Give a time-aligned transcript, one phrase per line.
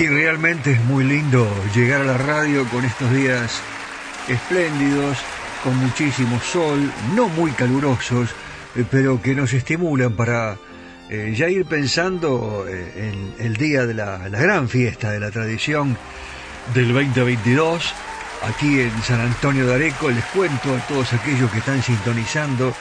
[0.00, 3.60] Y realmente es muy lindo llegar a la radio con estos días
[4.28, 5.18] espléndidos,
[5.62, 8.30] con muchísimo sol, no muy calurosos,
[8.76, 10.56] eh, pero que nos estimulan para
[11.10, 15.30] eh, ya ir pensando eh, en el día de la, la gran fiesta de la
[15.30, 15.98] tradición
[16.72, 17.94] del 2022.
[18.48, 22.74] Aquí en San Antonio de Areco les cuento a todos aquellos que están sintonizando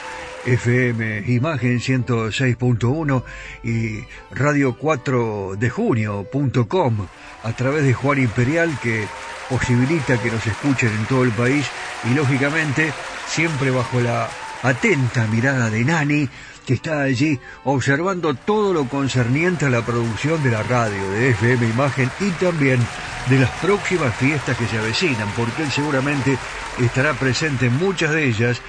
[0.45, 3.23] FM Imagen 106.1
[3.63, 7.07] y Radio 4 de Junio.com
[7.43, 9.05] a través de Juan Imperial que
[9.49, 11.65] posibilita que nos escuchen en todo el país
[12.09, 12.91] y lógicamente
[13.27, 14.29] siempre bajo la
[14.63, 16.29] atenta mirada de Nani
[16.65, 21.67] que está allí observando todo lo concerniente a la producción de la radio, de FM
[21.67, 22.79] Imagen y también
[23.27, 26.37] de las próximas fiestas que se avecinan, porque él seguramente
[26.79, 28.61] estará presente en muchas de ellas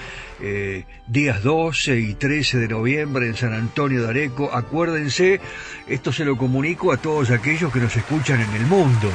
[0.43, 4.51] eh, días 12 y 13 de noviembre en San Antonio de Areco.
[4.53, 5.41] Acuérdense,
[5.87, 9.11] esto se lo comunico a todos aquellos que nos escuchan en el mundo.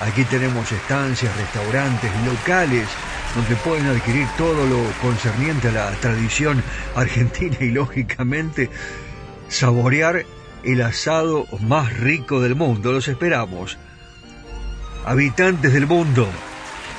[0.00, 2.88] Aquí tenemos estancias, restaurantes, locales,
[3.34, 6.62] donde pueden adquirir todo lo concerniente a la tradición
[6.94, 8.70] argentina y lógicamente
[9.48, 10.24] saborear
[10.62, 12.92] el asado más rico del mundo.
[12.92, 13.76] Los esperamos.
[15.04, 16.28] Habitantes del mundo,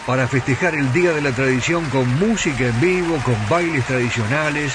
[0.10, 4.74] para festejar el Día de la Tradición con música en vivo, con bailes tradicionales,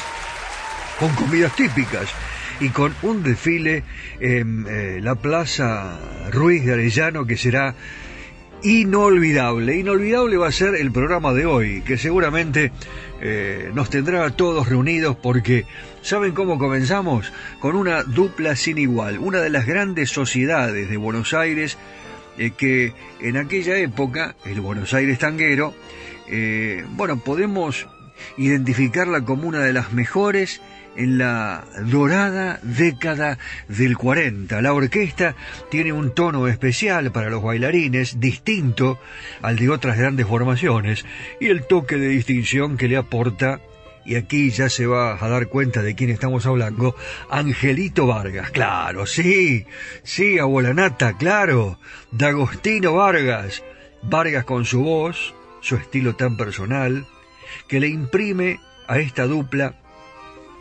[1.00, 2.06] con comidas típicas
[2.60, 3.82] y con un desfile
[4.20, 5.98] en eh, la Plaza
[6.31, 7.75] Ruiz de Arellano que será
[8.62, 9.76] inolvidable.
[9.76, 12.70] Inolvidable va a ser el programa de hoy, que seguramente
[13.20, 15.66] eh, nos tendrá a todos reunidos porque,
[16.02, 17.32] ¿saben cómo comenzamos?
[17.58, 21.76] Con una dupla sin igual, una de las grandes sociedades de Buenos Aires
[22.36, 25.75] que en aquella época, el Buenos Aires tanguero,
[26.28, 27.86] eh, bueno, podemos
[28.36, 30.60] identificarla como una de las mejores
[30.96, 33.38] en la dorada década
[33.69, 34.60] del 40.
[34.62, 35.34] La orquesta
[35.70, 38.98] tiene un tono especial para los bailarines, distinto
[39.42, 41.04] al de otras grandes formaciones,
[41.40, 43.60] y el toque de distinción que le aporta,
[44.05, 46.95] y aquí ya se va a dar cuenta de quién estamos hablando,
[47.31, 49.67] Angelito Vargas, claro, sí,
[50.03, 51.79] sí, abuela Nata, claro,
[52.11, 53.62] D'Agostino Vargas,
[54.03, 57.06] Vargas con su voz, su estilo tan personal,
[57.69, 59.77] que le imprime a esta dupla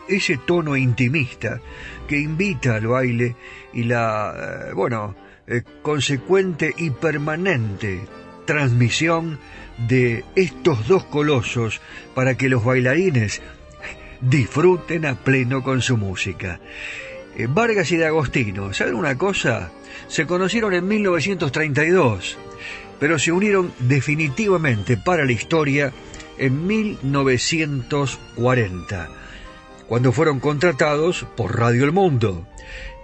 [0.07, 1.61] ese tono intimista
[2.07, 3.35] que invita al baile
[3.73, 5.15] y la, eh, bueno,
[5.47, 8.01] eh, consecuente y permanente
[8.45, 9.39] transmisión
[9.77, 11.81] de estos dos colosos
[12.13, 13.41] para que los bailarines
[14.21, 16.59] disfruten a pleno con su música.
[17.37, 19.71] Eh, Vargas y D'Agostino, ¿saben una cosa?
[20.07, 22.37] Se conocieron en 1932,
[22.99, 25.93] pero se unieron definitivamente para la historia
[26.37, 29.09] en 1940
[29.87, 32.47] cuando fueron contratados por Radio El Mundo.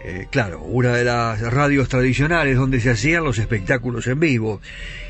[0.01, 4.61] Eh, claro, una de las radios tradicionales donde se hacían los espectáculos en vivo.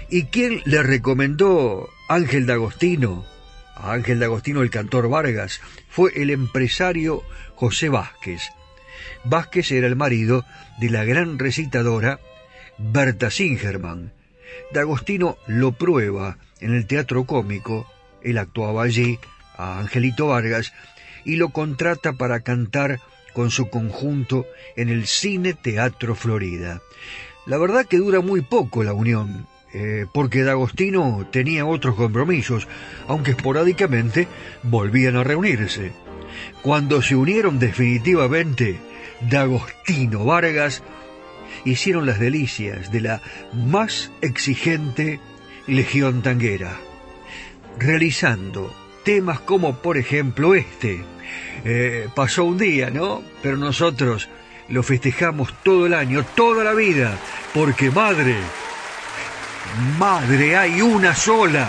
[0.09, 3.25] ¿Y quién le recomendó Ángel D'Agostino?
[3.75, 7.23] A Ángel D'Agostino, el cantor Vargas, fue el empresario
[7.55, 8.41] José Vázquez.
[9.23, 10.43] Vázquez era el marido
[10.79, 12.19] de la gran recitadora
[12.77, 14.11] Berta Singerman.
[14.73, 17.85] D'Agostino lo prueba en el teatro cómico,
[18.23, 19.19] él actuaba allí,
[19.55, 20.73] a Angelito Vargas,
[21.25, 22.99] y lo contrata para cantar
[23.33, 24.45] con su conjunto
[24.75, 26.81] en el Cine Teatro Florida.
[27.45, 32.67] La verdad que dura muy poco la unión, eh, porque D'Agostino tenía otros compromisos,
[33.07, 34.27] aunque esporádicamente
[34.63, 35.91] volvían a reunirse.
[36.61, 38.79] Cuando se unieron definitivamente,
[39.21, 40.83] D'Agostino Vargas
[41.65, 43.21] hicieron las delicias de la
[43.53, 45.19] más exigente
[45.67, 46.77] legión tanguera,
[47.77, 48.73] realizando
[49.03, 51.03] temas como por ejemplo este.
[51.63, 53.23] Eh, pasó un día, ¿no?
[53.41, 54.29] Pero nosotros
[54.69, 57.17] lo festejamos todo el año, toda la vida,
[57.53, 58.35] porque madre,
[59.97, 61.67] madre hay una sola.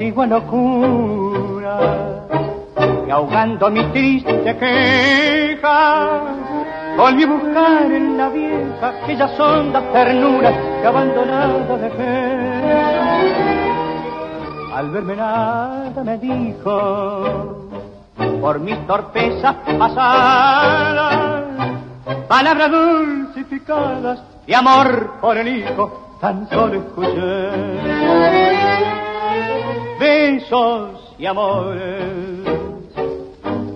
[0.00, 1.78] Antigua locura
[3.06, 6.20] y ahogando mi triste queja
[6.96, 12.72] volví a buscar en la vieja aquellas hondas ternuras que abandonada dejé
[14.74, 17.68] al verme nada me dijo
[18.40, 21.44] por mis torpezas pasadas
[22.26, 28.39] palabras dulcificadas y amor por el hijo tan solo escuché
[30.00, 32.02] besos y amores,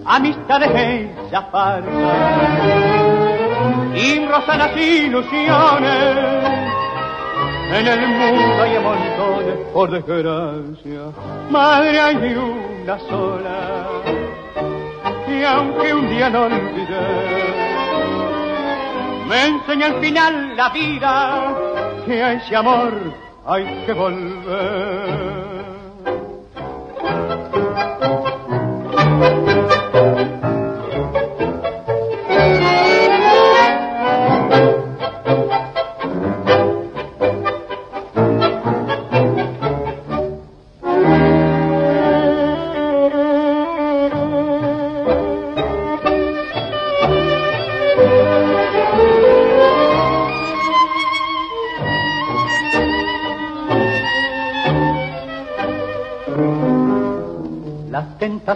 [0.07, 1.93] amistades hechas falsas,
[3.95, 6.65] y rozan las ilusiones.
[7.73, 11.01] En el mundo hay montones, por desgracia,
[11.51, 13.87] madre hay una sola,
[15.29, 17.55] y aunque un día no olvidé,
[19.29, 21.55] me enseña al final la vida
[22.07, 22.95] que a ese amor
[23.47, 25.54] hay que volver.
[29.21, 29.54] Thank you.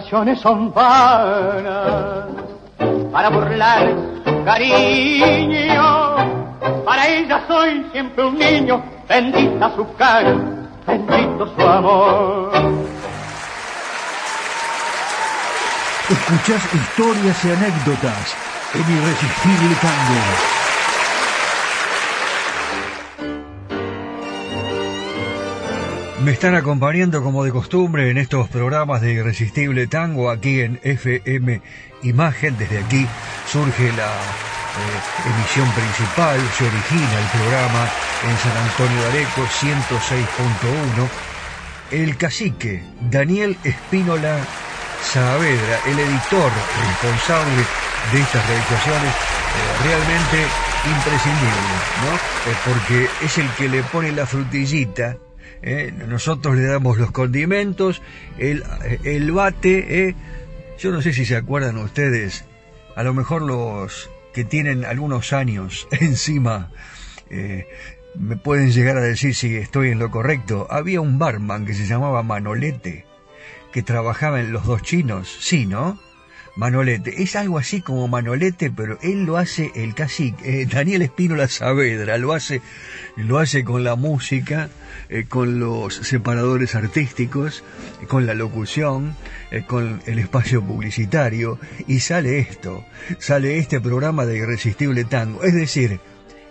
[0.09, 2.25] Son vanas
[3.11, 3.93] para burlar
[4.25, 6.15] su cariño.
[6.83, 10.35] Para ella soy siempre un niño, bendita su cara,
[10.87, 12.51] bendito su amor.
[16.09, 18.35] Escuchás historias y anécdotas
[18.73, 20.58] en Irresistible Tango.
[26.23, 31.61] Me están acompañando como de costumbre en estos programas de Irresistible Tango aquí en FM
[32.03, 32.57] Imagen.
[32.57, 33.07] Desde aquí
[33.47, 37.87] surge la eh, emisión principal, se origina el programa
[38.27, 41.07] en San Antonio de Areco 106.1.
[41.91, 44.39] El cacique Daniel Espínola
[45.01, 46.51] Saavedra, el editor
[46.85, 47.63] responsable
[48.11, 50.47] de estas realizaciones, eh, realmente
[50.85, 52.71] imprescindible, ¿no?
[52.73, 55.15] porque es el que le pone la frutillita
[55.61, 55.93] ¿eh?
[56.07, 58.01] nosotros le damos los condimentos,
[58.37, 58.63] el,
[59.03, 60.15] el bate, ¿eh?
[60.77, 62.45] yo no sé si se acuerdan ustedes,
[62.95, 66.71] a lo mejor los que tienen algunos años encima
[67.29, 67.67] eh,
[68.15, 70.67] me pueden llegar a decir si estoy en lo correcto.
[70.69, 73.05] Había un barman que se llamaba Manolete,
[73.71, 75.99] que trabajaba en los dos chinos, sí, ¿no?
[76.59, 77.23] Manolete.
[77.23, 80.61] Es algo así como Manolete, pero él lo hace el cacique.
[80.61, 82.61] Eh, Daniel Espínola Saavedra lo hace,
[83.15, 84.69] lo hace con la música,
[85.07, 87.63] eh, con los separadores artísticos,
[88.09, 89.15] con la locución,
[89.51, 92.83] eh, con el espacio publicitario, y sale esto,
[93.19, 95.43] sale este programa de Irresistible Tango.
[95.43, 96.01] Es decir,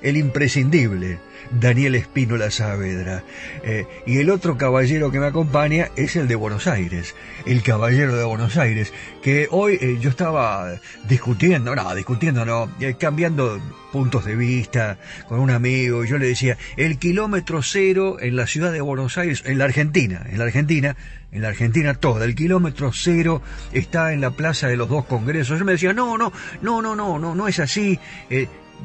[0.03, 1.19] el imprescindible
[1.51, 3.25] Daniel Espínola Saavedra.
[3.63, 7.15] Eh, y el otro caballero que me acompaña es el de Buenos Aires,
[7.47, 10.75] el caballero de Buenos Aires, que hoy eh, yo estaba
[11.09, 13.61] discutiendo, no, discutiendo, no, eh, cambiando
[13.93, 18.73] puntos de vista con un amigo, yo le decía, el kilómetro cero en la ciudad
[18.73, 20.97] de Buenos Aires, en la Argentina, en la Argentina,
[21.33, 25.59] en la Argentina toda, el kilómetro cero está en la plaza de los dos congresos.
[25.59, 27.99] Yo me decía, no, no, no, no, no, no, no es así.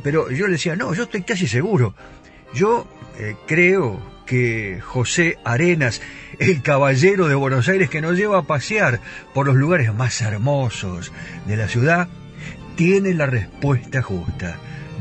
[0.02, 1.94] Pero yo le decía, no, yo estoy casi seguro.
[2.54, 2.88] Yo
[3.20, 6.02] eh, creo que José Arenas,
[6.40, 9.00] el caballero de Buenos Aires que nos lleva a pasear
[9.34, 11.12] por los lugares más hermosos
[11.46, 12.08] de la ciudad,
[12.76, 14.58] tiene la respuesta justa.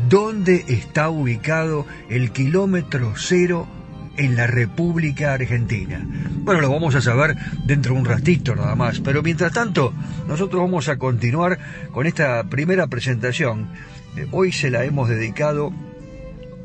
[0.08, 3.68] ¿Dónde está ubicado el kilómetro cero
[4.16, 6.00] en la República Argentina?
[6.44, 9.92] Bueno, lo vamos a saber dentro de un ratito nada más, pero mientras tanto,
[10.28, 11.58] nosotros vamos a continuar
[11.92, 13.68] con esta primera presentación.
[14.16, 15.72] Eh, hoy se la hemos dedicado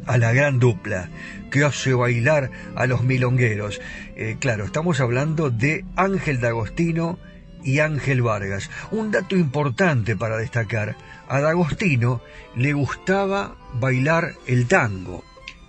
[0.06, 1.10] a la gran dupla
[1.51, 3.80] que hace bailar a los milongueros.
[4.16, 7.20] Eh, claro, estamos hablando de Ángel D'Agostino
[7.63, 8.70] y Ángel Vargas.
[8.92, 10.96] Un dato importante para destacar,
[11.27, 12.22] a D'Agostino
[12.56, 15.24] le gustaba bailar el tango.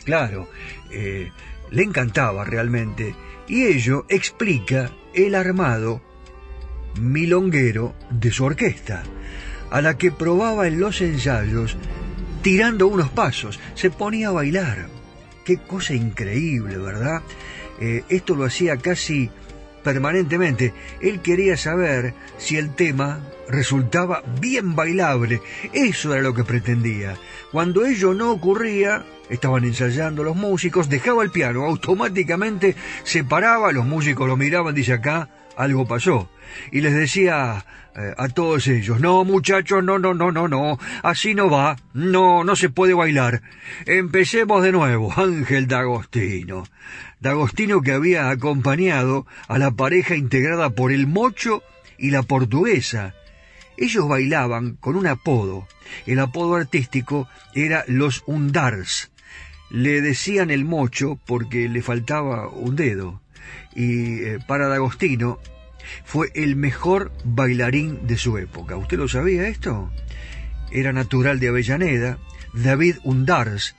[0.05, 0.49] Claro,
[0.91, 1.31] eh,
[1.71, 3.15] le encantaba realmente.
[3.47, 6.03] Y ello explica el armado
[7.01, 9.03] milonguero de su orquesta,
[9.71, 11.77] a la que probaba en los ensayos
[12.43, 14.89] tirando unos pasos, se ponía a bailar.
[15.45, 17.23] Qué cosa increíble, ¿verdad?
[17.81, 19.31] Eh, esto lo hacía casi
[19.83, 20.75] permanentemente.
[21.01, 25.41] Él quería saber si el tema resultaba bien bailable.
[25.73, 27.17] Eso era lo que pretendía.
[27.53, 33.87] Cuando ello no ocurría, estaban ensayando los músicos, dejaba el piano, automáticamente se paraba, los
[33.87, 36.31] músicos lo miraban, dice acá, algo pasó.
[36.73, 37.65] Y les decía
[37.97, 42.45] eh, a todos ellos, no muchachos, no, no, no, no, no, así no va, no,
[42.45, 43.43] no se puede bailar.
[43.87, 46.65] Empecemos de nuevo, Ángel D'Agostino.
[47.21, 51.63] D'Agostino que había acompañado a la pareja integrada por el mocho
[51.99, 53.15] y la portuguesa.
[53.77, 55.67] Ellos bailaban con un apodo.
[56.07, 59.11] El apodo artístico era los Undars.
[59.71, 63.21] Le decían el mocho porque le faltaba un dedo.
[63.75, 65.39] Y eh, para D'Agostino
[66.05, 68.77] fue el mejor bailarín de su época.
[68.77, 69.91] ¿Usted lo sabía esto?
[70.71, 72.19] Era natural de Avellaneda,
[72.53, 73.75] David Undars,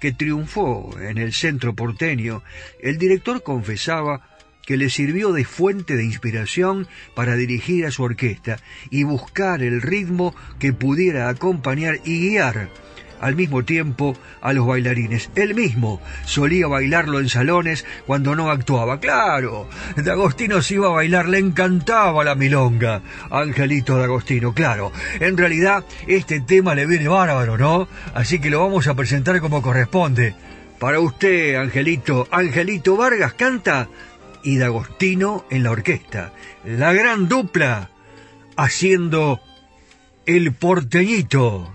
[0.00, 2.42] que triunfó en el centro porteño.
[2.80, 4.26] El director confesaba
[4.66, 8.58] que le sirvió de fuente de inspiración para dirigir a su orquesta
[8.90, 12.70] y buscar el ritmo que pudiera acompañar y guiar
[13.20, 15.30] al mismo tiempo a los bailarines.
[15.34, 19.00] Él mismo solía bailarlo en salones cuando no actuaba.
[19.00, 23.02] Claro, D'Agostino se iba a bailar, le encantaba la milonga.
[23.30, 24.92] Angelito D'Agostino, claro.
[25.20, 27.88] En realidad, este tema le viene bárbaro, ¿no?
[28.14, 30.34] Así que lo vamos a presentar como corresponde.
[30.78, 33.88] Para usted, Angelito, Angelito Vargas canta
[34.42, 36.32] y D'Agostino en la orquesta.
[36.64, 37.90] La gran dupla
[38.56, 39.40] haciendo
[40.26, 41.74] el porteñito.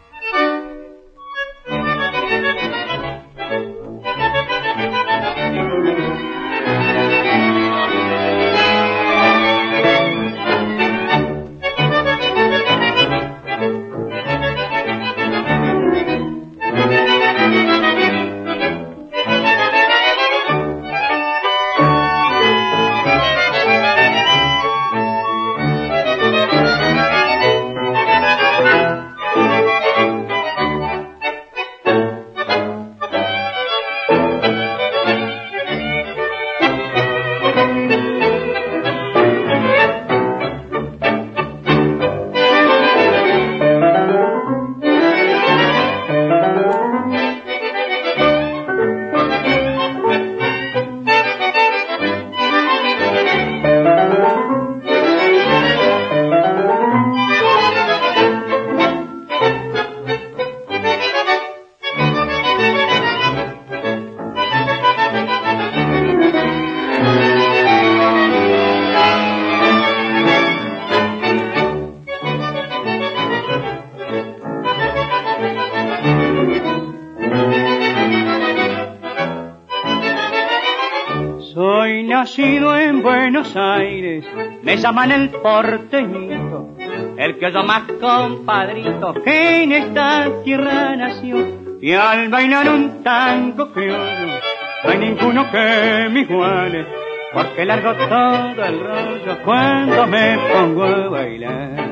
[84.76, 86.76] Me llaman el porteñito,
[87.18, 91.78] el que yo más compadrito en esta tierra nació.
[91.80, 94.40] Y al bailar un tango criollo,
[94.84, 96.86] no hay ninguno que me iguale,
[97.34, 101.86] porque largo todo el rollo cuando me pongo a bailar.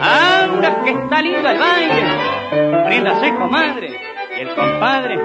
[0.00, 2.04] Ahora que está lindo el baile,
[2.88, 4.00] ríndase comadre,
[4.34, 5.18] y el compadre,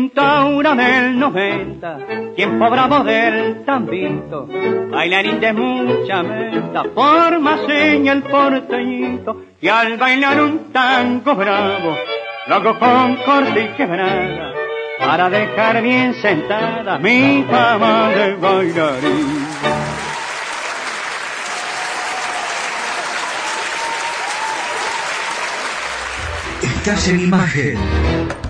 [0.00, 1.98] un taura del 90,
[2.34, 4.48] tiempo bravo del tambito,
[4.90, 11.98] bailarín de mucha meta, forma seña el porteñito, y al bailar un tango bravo,
[12.46, 14.54] lo hago con corte y quebrada,
[14.98, 19.46] para dejar bien sentada mi fama de bailarín.
[26.62, 28.49] Estás en imagen.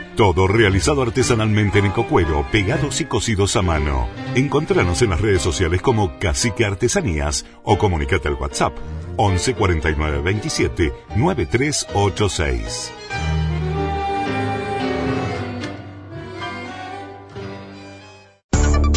[0.21, 4.07] Todo realizado artesanalmente en ecocuero, pegados y cosidos a mano.
[4.35, 8.77] Encontranos en las redes sociales como Cacique Artesanías o comunicate al WhatsApp
[9.17, 13.00] 11 49 27 9386.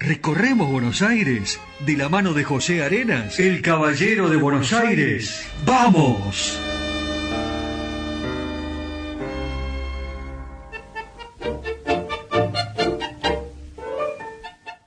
[0.00, 5.44] Recorremos Buenos Aires de la mano de José Arenas, el caballero de Buenos Aires.
[5.66, 6.56] ¡Vamos!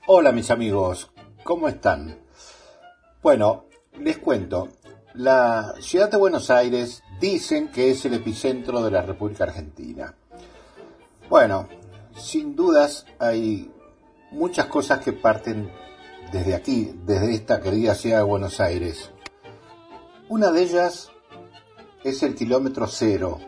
[0.06, 1.10] Hola mis amigos,
[1.42, 2.18] ¿cómo están?
[3.22, 3.66] Bueno,
[4.00, 4.70] les cuento,
[5.12, 10.14] la ciudad de Buenos Aires dicen que es el epicentro de la República Argentina.
[11.28, 11.68] Bueno,
[12.16, 13.70] sin dudas hay
[14.32, 15.70] muchas cosas que parten
[16.32, 19.10] desde aquí, desde esta querida ciudad de Buenos Aires.
[20.28, 21.10] Una de ellas
[22.02, 23.38] es el kilómetro cero,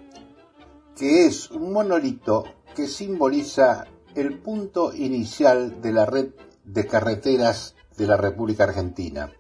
[0.97, 2.45] que es un monolito
[2.75, 6.29] que simboliza el punto inicial de la red
[6.65, 9.33] de carreteras de la República Argentina.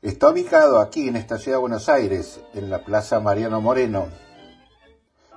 [0.00, 4.08] Está ubicado aquí en esta ciudad de Buenos Aires, en la Plaza Mariano Moreno,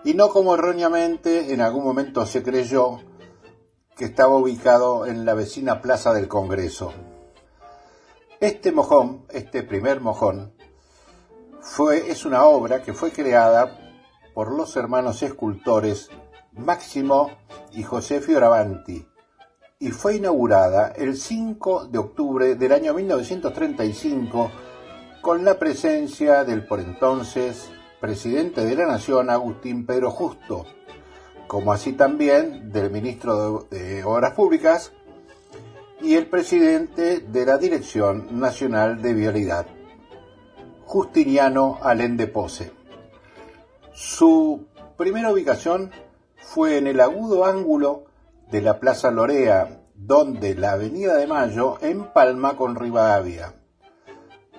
[0.04, 3.00] y no como erróneamente en algún momento se creyó
[3.96, 6.94] que estaba ubicado en la vecina Plaza del Congreso.
[8.40, 10.54] Este mojón, este primer mojón,
[11.62, 13.80] fue, es una obra que fue creada
[14.34, 16.10] por los hermanos escultores
[16.52, 17.32] Máximo
[17.72, 19.08] y José Fioravanti
[19.80, 24.52] y fue inaugurada el 5 de octubre del año 1935
[25.22, 30.66] con la presencia del por entonces presidente de la Nación Agustín Pedro Justo,
[31.48, 34.92] como así también del ministro de Obras Públicas
[36.02, 39.66] y el presidente de la Dirección Nacional de Vialidad,
[40.86, 42.72] Justiniano Alén de Pose.
[43.94, 45.92] Su primera ubicación
[46.36, 48.06] fue en el agudo ángulo
[48.52, 53.56] de la Plaza Lorea, donde la Avenida de Mayo empalma con Rivadavia.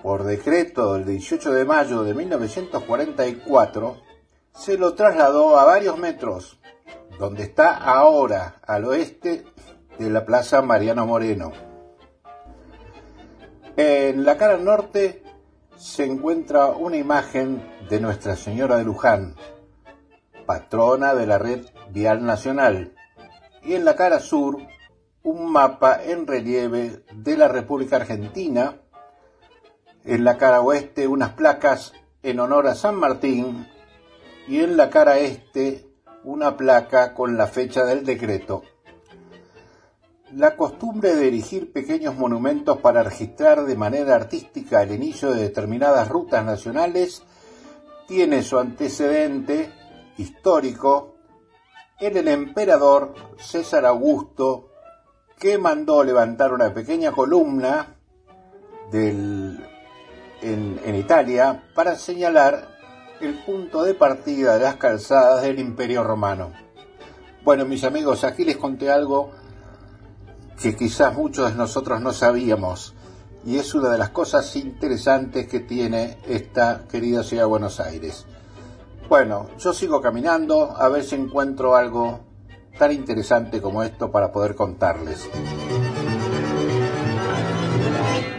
[0.01, 3.97] Por decreto del 18 de mayo de 1944,
[4.53, 6.56] se lo trasladó a varios metros,
[7.19, 9.45] donde está ahora, al oeste
[9.97, 11.51] de la Plaza Mariano Moreno.
[13.75, 15.23] En la cara norte
[15.75, 19.35] se encuentra una imagen de Nuestra Señora de Luján,
[20.45, 22.95] patrona de la red vial nacional,
[23.63, 24.57] y en la cara sur
[25.23, 28.81] un mapa en relieve de la República Argentina,
[30.05, 33.67] en la cara oeste unas placas en honor a San Martín.
[34.47, 35.85] Y en la cara este
[36.23, 38.63] una placa con la fecha del decreto.
[40.33, 46.09] La costumbre de erigir pequeños monumentos para registrar de manera artística el inicio de determinadas
[46.09, 47.23] rutas nacionales
[48.07, 49.71] tiene su antecedente
[50.17, 51.15] histórico
[51.99, 54.71] en el emperador César Augusto,
[55.39, 57.95] que mandó levantar una pequeña columna
[58.91, 59.59] en,
[60.95, 62.76] Italia para señalar
[63.21, 66.51] el punto de partida de las calzadas del Imperio Romano.
[67.43, 69.31] Bueno, mis amigos, aquí les conté algo
[70.61, 72.93] que quizás muchos de nosotros no sabíamos
[73.45, 78.25] y es una de las cosas interesantes que tiene esta querida ciudad de Buenos Aires.
[79.07, 82.19] Bueno, yo sigo caminando a ver si encuentro algo
[82.77, 85.29] tan interesante como esto para poder contarles.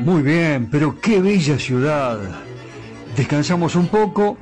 [0.01, 2.19] Muy bien, pero qué bella ciudad.
[3.17, 4.37] Descansamos un poco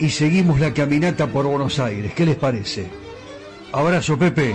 [0.00, 2.12] y seguimos la caminata por Buenos Aires.
[2.14, 2.88] ¿Qué les parece?
[3.72, 4.54] Abrazo, Pepe.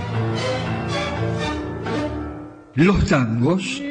[2.73, 3.81] Los tangos.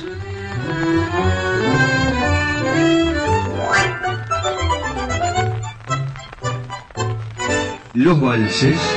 [7.93, 8.96] Los valses.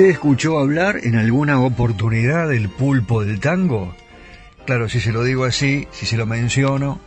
[0.00, 3.94] ¿Te escuchó hablar en alguna oportunidad del pulpo del tango?
[4.64, 6.98] Claro, si se lo digo así, si se lo menciono,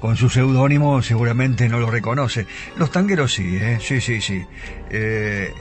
[0.00, 2.46] con su seudónimo seguramente no lo reconoce.
[2.78, 3.76] Los tangueros sí, ¿eh?
[3.82, 4.42] sí, sí, sí.
[4.88, 5.52] Eh,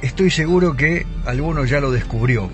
[0.00, 2.48] estoy seguro que alguno ya lo descubrió.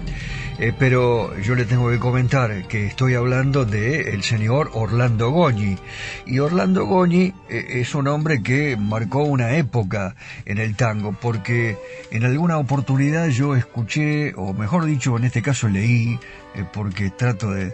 [0.58, 5.78] Eh, pero yo le tengo que comentar que estoy hablando de el señor Orlando Goñi.
[6.26, 10.16] Y Orlando Goñi eh, es un hombre que marcó una época
[10.46, 11.76] en el tango, porque
[12.10, 16.18] en alguna oportunidad yo escuché, o mejor dicho, en este caso leí,
[16.56, 17.72] eh, porque trato de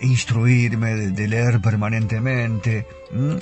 [0.00, 2.86] instruirme, de, leer permanentemente,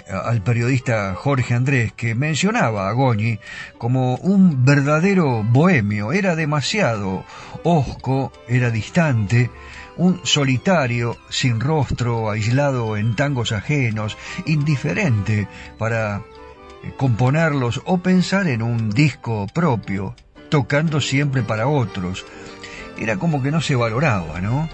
[0.08, 3.38] al periodista Jorge Andrés, que mencionaba a Goñi
[3.76, 7.24] como un verdadero bohemio, era demasiado
[7.64, 9.50] hosco, era distante,
[9.96, 16.22] un solitario, sin rostro, aislado en tangos ajenos, indiferente para
[16.96, 20.14] componerlos o pensar en un disco propio,
[20.48, 22.24] tocando siempre para otros.
[22.96, 24.68] Era como que no se valoraba, ¿no?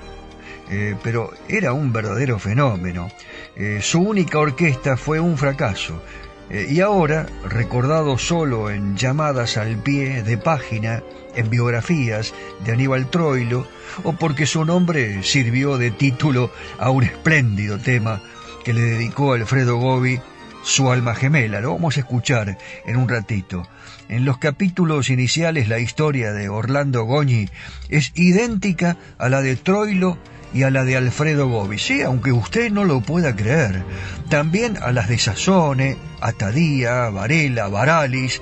[0.71, 3.11] Eh, pero era un verdadero fenómeno.
[3.57, 6.03] Eh, su única orquesta fue un fracaso.
[6.51, 11.03] Eh, y ahora, recordado solo en llamadas al pie de página,
[11.35, 13.67] en biografías de Aníbal Troilo,
[14.03, 18.21] o porque su nombre sirvió de título a un espléndido tema
[18.65, 20.21] que le dedicó Alfredo Gobi,
[20.63, 21.61] su alma gemela.
[21.61, 23.67] Lo vamos a escuchar en un ratito.
[24.09, 27.49] En los capítulos iniciales la historia de Orlando Goñi
[27.89, 30.19] es idéntica a la de Troilo
[30.55, 31.79] y a la de Alfredo Gobi.
[31.79, 33.83] Sí, aunque usted no lo pueda creer.
[34.31, 38.41] También a las de Sassone, Atadía, Varela, Varalis,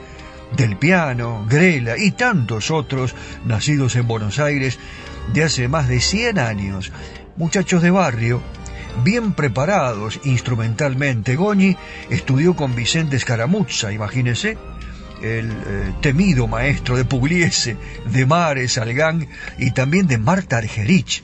[0.56, 3.14] Del Piano, Grela y tantos otros
[3.46, 4.78] nacidos en Buenos Aires
[5.32, 6.92] de hace más de 100 años.
[7.36, 8.42] Muchachos de barrio,
[9.02, 11.34] bien preparados instrumentalmente.
[11.34, 11.78] Goñi
[12.10, 14.58] estudió con Vicente Escaramuzza, imagínese,
[15.22, 21.22] el eh, temido maestro de Pugliese, de Mares, Algán y también de Marta Argerich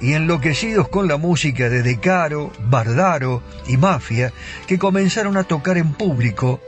[0.00, 4.32] y enloquecidos con la música de De Caro, Bardaro y Mafia,
[4.66, 6.60] que comenzaron a tocar en público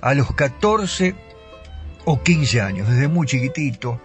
[0.00, 1.14] a los 14
[2.04, 4.00] o 15 años, desde muy chiquitito.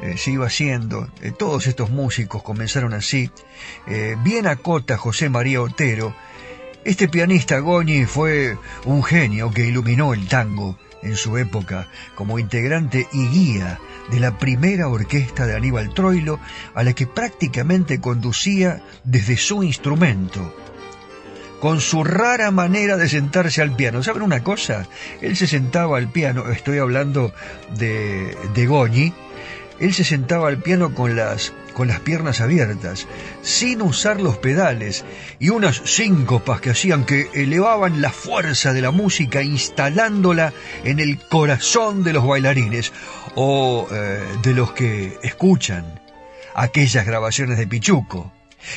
[0.00, 3.30] Eh, se iba haciendo, eh, todos estos músicos comenzaron así.
[3.86, 6.14] Eh, bien acota José María Otero,
[6.84, 13.08] este pianista Goñi fue un genio que iluminó el tango en su época como integrante
[13.12, 13.78] y guía
[14.10, 16.40] de la primera orquesta de Aníbal Troilo,
[16.74, 20.54] a la que prácticamente conducía desde su instrumento,
[21.60, 24.02] con su rara manera de sentarse al piano.
[24.02, 24.86] ¿Saben una cosa?
[25.20, 27.32] Él se sentaba al piano, estoy hablando
[27.76, 29.12] de, de Goñi,
[29.80, 33.06] él se sentaba al piano con las con las piernas abiertas,
[33.40, 35.04] sin usar los pedales,
[35.38, 41.20] y unas síncopas que hacían que elevaban la fuerza de la música instalándola en el
[41.20, 42.92] corazón de los bailarines
[43.36, 46.00] o eh, de los que escuchan
[46.56, 48.32] aquellas grabaciones de Pichuco.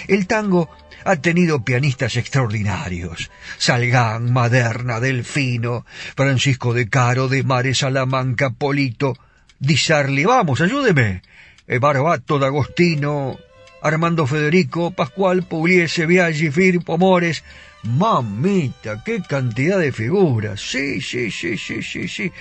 [0.07, 0.69] El tango
[1.03, 3.31] ha tenido pianistas extraordinarios.
[3.57, 9.17] Salgán, Maderna, Delfino, Francisco de Caro, de Mare Salamanca, Polito,
[9.62, 10.26] Di Sarli.
[10.26, 11.21] Vamos, ayúdeme.
[11.67, 13.38] Eh, Barbato D'Agostino,
[13.84, 17.43] Armando Federico, Pascual, Pugliese, Viaggi, Firpo, Mores.
[17.84, 20.60] Mamita, qué cantidad de figuras.
[20.60, 22.32] Sí, sí, sí, sí, sí, sí.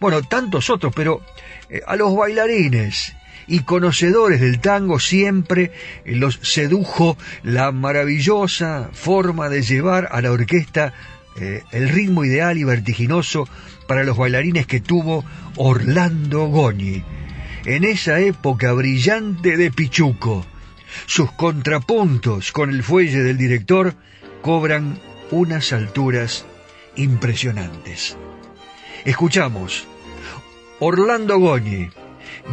[0.00, 1.24] Bueno, tantos otros, pero
[1.70, 3.14] eh, a los bailarines
[3.46, 5.70] y conocedores del tango siempre
[6.04, 10.92] eh, los sedujo la maravillosa forma de llevar a la orquesta
[11.70, 13.48] el ritmo ideal y vertiginoso
[13.92, 15.22] para los bailarines que tuvo
[15.56, 17.04] Orlando Goñi
[17.66, 20.46] en esa época brillante de Pichuco.
[21.04, 23.92] Sus contrapuntos con el fuelle del director
[24.40, 24.98] cobran
[25.30, 26.46] unas alturas
[26.96, 28.16] impresionantes.
[29.04, 29.86] Escuchamos,
[30.80, 31.90] Orlando Goñi,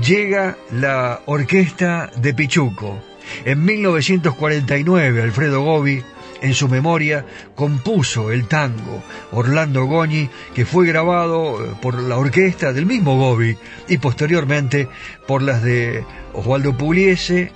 [0.06, 3.02] llega la orquesta de Pichuco.
[3.46, 6.04] En 1949, Alfredo Gobi
[6.42, 7.26] en su memoria
[7.56, 13.58] compuso el tango Orlando Goñi, que fue grabado eh, por la orquesta del mismo Gobi
[13.88, 14.88] y posteriormente
[15.28, 17.52] por las de Osvaldo Pugliese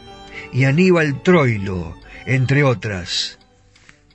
[0.52, 3.40] y Aníbal Troilo, entre otras.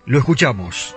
[0.07, 0.96] Lo escuchamos.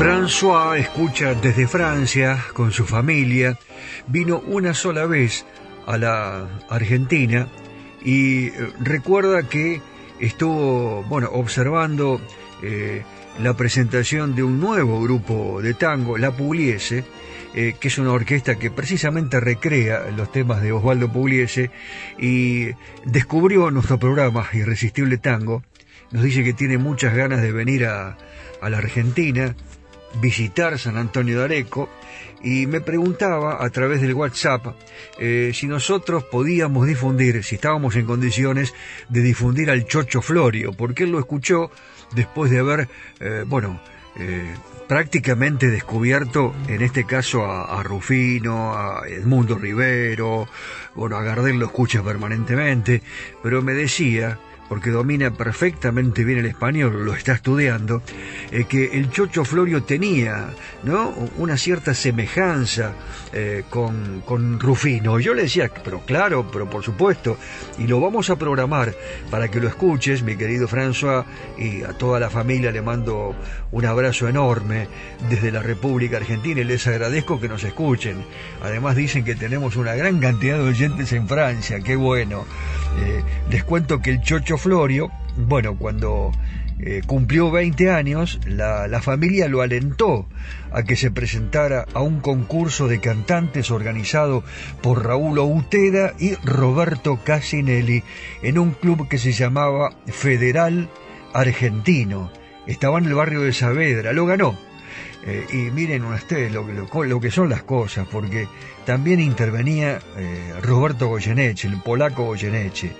[0.00, 3.58] François escucha desde Francia con su familia.
[4.06, 5.44] Vino una sola vez
[5.84, 7.48] a la Argentina
[8.02, 9.82] y eh, recuerda que
[10.18, 12.18] estuvo, bueno, observando
[12.62, 13.02] eh,
[13.42, 17.04] la presentación de un nuevo grupo de tango, La Pugliese,
[17.54, 21.70] eh, que es una orquesta que precisamente recrea los temas de Osvaldo Pugliese
[22.18, 22.70] y
[23.04, 25.62] descubrió nuestro programa Irresistible Tango.
[26.10, 28.16] Nos dice que tiene muchas ganas de venir a,
[28.62, 29.54] a la Argentina
[30.20, 31.88] visitar San Antonio de Areco
[32.42, 34.74] y me preguntaba a través del WhatsApp
[35.18, 38.74] eh, si nosotros podíamos difundir, si estábamos en condiciones
[39.08, 41.70] de difundir al Chocho Florio, porque él lo escuchó
[42.14, 42.88] después de haber,
[43.20, 43.80] eh, bueno,
[44.18, 44.54] eh,
[44.88, 50.48] prácticamente descubierto, en este caso a, a, Rufino, a Edmundo Rivero,
[50.94, 53.02] bueno, a Gardel lo escucha permanentemente,
[53.42, 54.38] pero me decía
[54.70, 58.02] porque domina perfectamente bien el español, lo está estudiando,
[58.52, 60.50] eh, que el Chocho Florio tenía
[60.84, 61.12] ¿no?
[61.38, 62.92] una cierta semejanza
[63.32, 65.18] eh, con, con Rufino.
[65.18, 67.36] Yo le decía, pero claro, pero por supuesto,
[67.78, 68.94] y lo vamos a programar
[69.28, 71.24] para que lo escuches, mi querido François,
[71.58, 73.34] y a toda la familia le mando
[73.72, 74.86] un abrazo enorme
[75.28, 78.24] desde la República Argentina y les agradezco que nos escuchen.
[78.62, 82.44] Además dicen que tenemos una gran cantidad de oyentes en Francia, qué bueno.
[83.00, 86.32] Eh, les cuento que el Chocho Florio, bueno, cuando
[86.80, 90.26] eh, cumplió 20 años, la, familia lo alentó
[90.70, 94.44] a que se presentara a un concurso de cantantes organizado
[94.82, 98.02] por Raúl Outeda y Roberto Casinelli
[98.42, 100.90] en un club que se llamaba Federal
[101.32, 102.30] Argentino.
[102.66, 104.58] Estaba en el barrio de Saavedra, lo ganó.
[105.22, 106.66] Eh, y miren ustedes lo,
[107.04, 108.48] lo, que son las cosas, porque
[108.86, 112.92] también intervenía eh, Roberto Goyeneche, el polaco Goyeneche.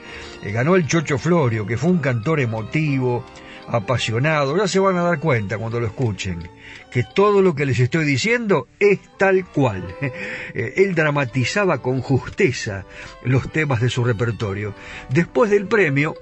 [0.42, 3.24] Eh, ganó el Chocho Florio, que fue un cantor emotivo,
[3.68, 4.56] apasionado.
[4.56, 6.46] Ya se van a dar cuenta cuando lo escuchen,
[6.90, 9.82] que todo lo que les estoy diciendo es tal cual.
[10.54, 12.84] Él dramatizaba con justeza
[13.24, 14.74] los temas de su repertorio.
[15.08, 16.14] Después del premio,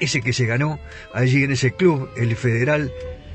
[0.00, 0.80] ese que se ganó
[1.14, 2.92] allí en ese club, el Federal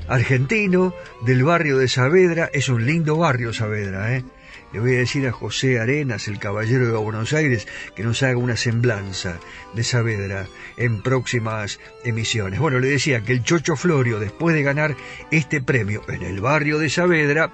[0.08, 0.94] argentino
[1.24, 2.50] del barrio de Saavedra.
[2.52, 4.24] Es un lindo barrio Saavedra, ¿eh?
[4.70, 8.36] Le voy a decir a José Arenas, el caballero de Buenos Aires, que nos haga
[8.36, 9.38] una semblanza
[9.72, 10.46] de Saavedra
[10.76, 12.60] en próximas emisiones.
[12.60, 14.94] Bueno, le decía que el Chocho Florio, después de ganar
[15.30, 17.50] este premio en el barrio de Saavedra,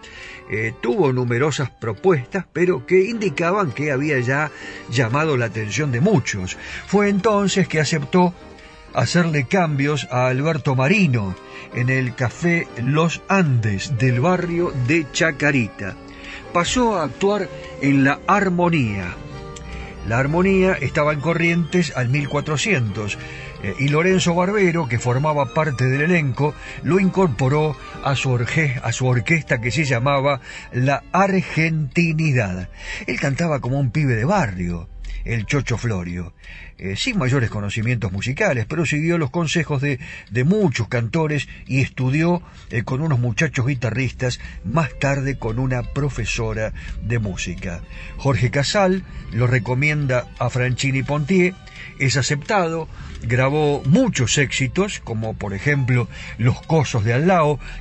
[0.50, 4.50] eh, tuvo numerosas propuestas, pero que indicaban que había ya
[4.90, 6.58] llamado la atención de muchos.
[6.88, 8.34] Fue entonces que aceptó
[8.94, 11.34] hacerle cambios a Alberto Marino
[11.74, 15.94] en el café Los Andes del barrio de Chacarita.
[16.52, 17.48] Pasó a actuar
[17.82, 19.14] en la Armonía.
[20.06, 23.18] La Armonía estaba en Corrientes al 1400
[23.62, 28.92] eh, y Lorenzo Barbero, que formaba parte del elenco, lo incorporó a su, orge, a
[28.92, 30.40] su orquesta que se llamaba
[30.72, 32.68] La Argentinidad.
[33.06, 34.88] Él cantaba como un pibe de barrio,
[35.24, 36.34] el Chocho Florio
[36.84, 39.98] eh, sin mayores conocimientos musicales, pero siguió los consejos de,
[40.44, 47.18] muchos cantores y estudió eh, con unos muchachos guitarristas, más tarde con una profesora de
[47.18, 47.80] música.
[48.18, 51.54] Jorge Casal lo recomienda a Franchini Pontier,
[51.98, 52.88] es aceptado,
[53.22, 56.08] grabó muchos éxitos, como por ejemplo
[56.38, 57.24] Los Cosos de Al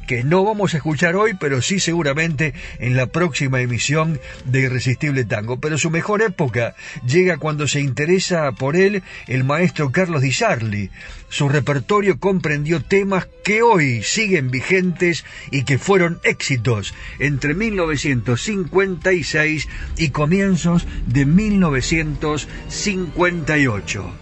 [0.07, 5.25] que no vamos a escuchar hoy, pero sí seguramente en la próxima emisión de Irresistible
[5.25, 5.59] Tango.
[5.59, 6.75] Pero su mejor época
[7.05, 8.92] llega cuando se interesa por él
[9.27, 10.91] el maestro Carlos Di Sarli.
[11.29, 19.67] Su repertorio comprendió temas que hoy siguen vigentes y que fueron éxitos entre 1956
[19.97, 24.13] y comienzos de 1958.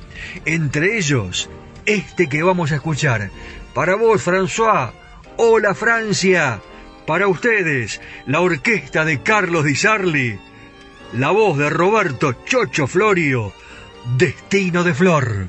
[0.45, 1.49] Entre ellos,
[1.85, 3.31] este que vamos a escuchar.
[3.73, 4.91] Para vos, François.
[5.37, 6.61] Hola, Francia.
[7.07, 10.39] Para ustedes, la orquesta de Carlos Di Sarli.
[11.13, 13.53] La voz de Roberto Chocho Florio.
[14.05, 15.47] Destino de Flor.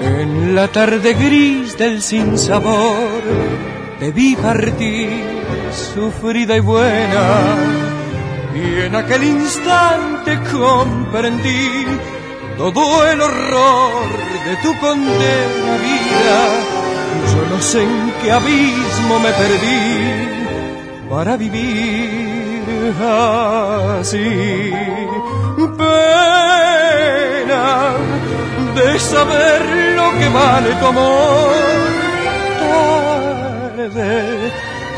[0.00, 5.10] En la tarde gris del sinsabor te vi partir,
[5.72, 7.56] sufrida y buena,
[8.54, 11.86] y en aquel instante comprendí
[12.56, 14.08] todo el horror
[14.46, 16.38] de tu condena vida.
[17.32, 20.36] Yo no sé en qué abismo me perdí
[21.10, 22.94] para vivir
[24.00, 24.72] así.
[25.76, 27.64] Pena
[28.74, 29.60] de saber
[29.96, 31.76] lo que vale tu amor.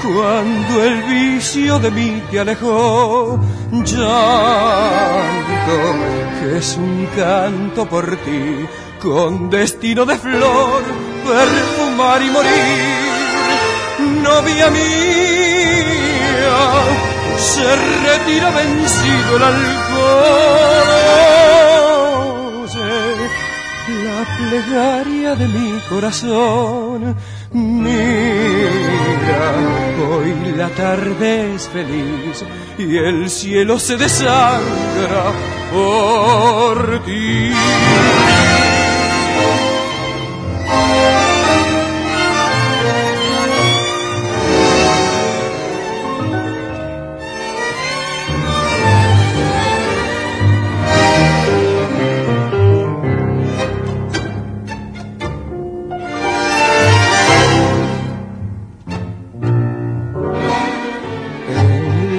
[0.02, 3.38] Cuando el vicio de mí te alejó.
[3.70, 5.28] Llanto
[6.40, 8.66] que es un canto por ti,
[9.00, 10.82] con destino de flor,
[11.24, 13.08] perfumar y morir.
[14.22, 14.80] Novia mía,
[17.36, 20.88] se retira vencido el alcohol.
[24.38, 27.16] Plegaria de mi corazón,
[27.52, 27.92] mira,
[30.08, 32.44] hoy la tarde es feliz
[32.78, 35.32] y el cielo se desangra
[35.72, 37.50] por ti.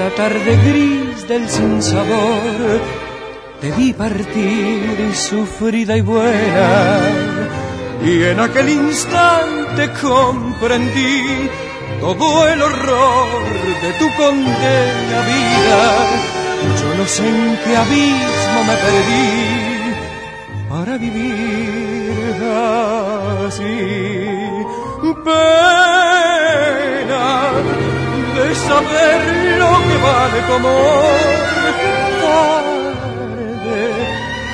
[0.10, 2.82] La tarde gris del sinsabor
[3.62, 7.00] te vi partir sufrida y buena
[8.04, 11.50] y en aquel instante comprendí
[12.00, 13.44] todo el horror
[13.84, 15.82] de tu condena vida.
[16.80, 19.30] Yo no sé en qué abismo me perdí
[20.70, 22.36] para vivir
[23.48, 23.76] así.
[25.26, 26.29] Pena
[28.56, 31.04] saber lo que vale tu amor.
[32.22, 33.82] Tarde,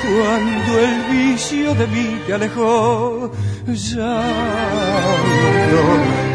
[0.02, 3.30] cuando el vicio de mí te alejó,
[3.66, 4.16] llanto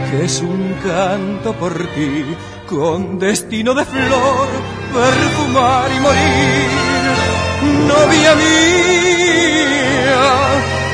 [0.09, 2.26] que es un canto por ti,
[2.68, 4.47] con destino de flor,
[4.93, 6.70] perfumar y morir.
[7.88, 10.24] Novia mía,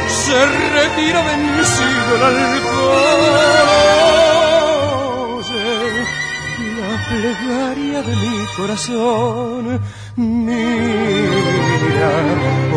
[0.07, 0.45] se
[0.75, 3.86] retira vencido el alcohol.
[7.17, 9.79] Plegaria de mi corazón.
[10.15, 10.53] Mira,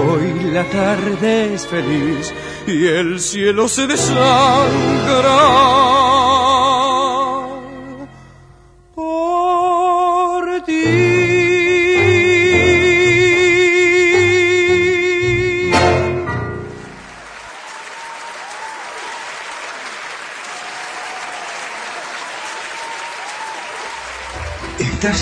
[0.02, 2.32] hoy la tarde es feliz
[2.66, 5.40] y el cielo se desangra.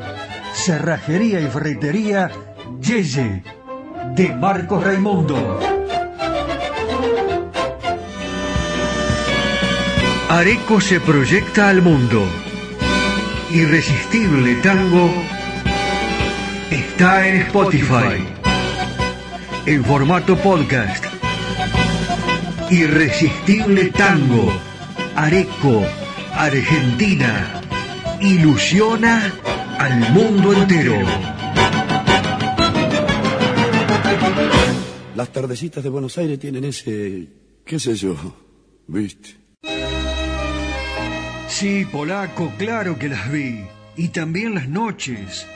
[0.55, 2.31] Cerrajería y ferretería
[2.81, 3.43] Yeye
[4.15, 5.59] de Marcos Raimundo.
[10.29, 12.25] Areco se proyecta al mundo.
[13.51, 15.11] Irresistible Tango
[16.71, 18.25] está en Spotify.
[19.67, 21.06] En formato podcast.
[22.71, 24.53] Irresistible Tango.
[25.15, 25.85] Areco,
[26.33, 27.61] Argentina.
[28.21, 29.33] Ilusiona
[29.79, 30.97] al mundo entero.
[35.15, 37.29] Las tardecitas de Buenos Aires tienen ese,
[37.65, 38.17] qué sé yo,
[38.89, 39.37] viste.
[41.49, 43.65] Sí, polaco, claro que las vi.
[43.97, 45.47] Y también las noches,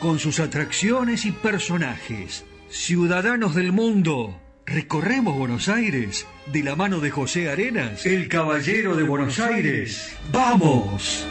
[0.00, 2.44] con sus atracciones y personajes.
[2.68, 9.04] Ciudadanos del mundo, recorremos Buenos Aires de la mano de José Arenas, el caballero de
[9.04, 10.16] Buenos Aires.
[10.32, 11.24] ¡Vamos!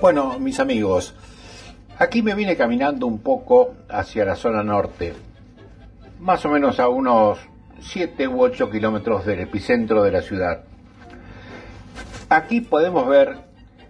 [0.00, 1.14] Bueno, mis amigos,
[1.98, 5.14] aquí me vine caminando un poco hacia la zona norte,
[6.20, 7.38] más o menos a unos
[7.80, 10.64] 7 u 8 kilómetros del epicentro de la ciudad.
[12.28, 13.45] Aquí podemos ver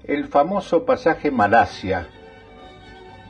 [0.07, 2.07] el famoso pasaje Malasia,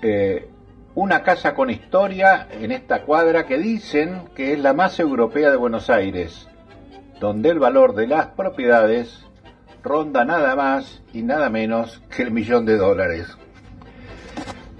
[0.02, 0.48] eh,
[0.94, 5.56] una casa con historia en esta cuadra que dicen que es la más europea de
[5.56, 6.48] Buenos Aires,
[7.18, 9.26] donde el valor de las propiedades
[9.82, 13.36] ronda nada más y nada menos que el millón de dólares.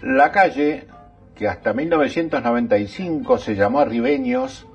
[0.03, 0.87] La calle,
[1.35, 4.67] que hasta 1995 se llamó Arribeños,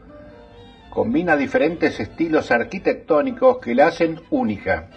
[0.89, 4.89] combina diferentes estilos arquitectónicos que la hacen única.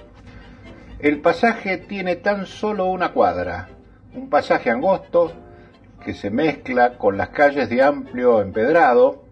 [1.05, 3.68] El pasaje tiene tan solo una cuadra,
[4.14, 5.34] un pasaje angosto
[6.02, 9.22] que se mezcla con las calles de amplio empedrado,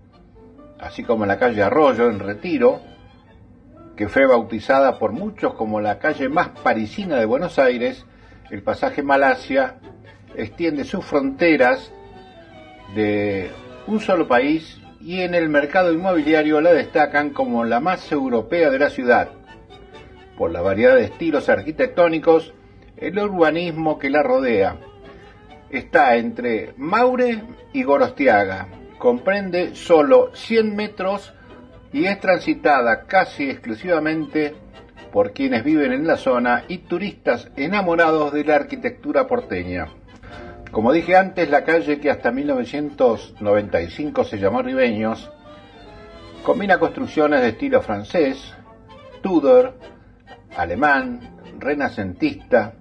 [0.79, 2.83] así como la calle Arroyo en Retiro,
[3.97, 8.05] que fue bautizada por muchos como la calle más parisina de Buenos Aires,
[8.51, 9.77] el pasaje Malasia
[10.37, 11.91] extiende sus fronteras
[12.95, 13.51] de
[13.87, 18.79] un solo país y en el mercado inmobiliario la destacan como la más europea de
[18.79, 19.31] la ciudad,
[20.51, 22.55] la variedad de estilos arquitectónicos,
[22.97, 24.76] el urbanismo que la rodea.
[25.70, 28.68] Está entre Maure y Gorostiaga,
[28.99, 31.32] comprende solo 100 metros
[31.93, 34.55] y es transitada casi exclusivamente
[35.12, 39.88] por quienes viven en la zona y turistas enamorados de la arquitectura porteña.
[40.70, 45.30] Como dije antes, la calle que hasta 1995 se llamó Ribeños
[46.43, 48.55] combina construcciones de estilo francés,
[49.22, 49.74] Tudor,
[50.57, 51.21] alemán,
[51.59, 52.75] renacentista,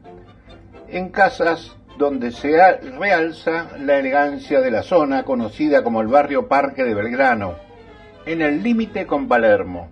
[0.88, 2.58] en casas donde se
[2.98, 7.56] realza la elegancia de la zona conocida como el barrio Parque de Belgrano,
[8.26, 9.92] en el límite con Palermo.